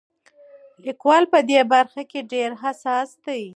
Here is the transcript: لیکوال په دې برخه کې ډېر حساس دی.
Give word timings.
لیکوال 0.85 1.23
په 1.33 1.39
دې 1.49 1.59
برخه 1.73 2.01
کې 2.11 2.19
ډېر 2.33 2.49
حساس 2.63 3.09
دی. 3.25 3.43